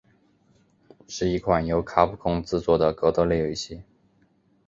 [1.07, 3.83] 是一款由卡普空制作的格斗类游戏。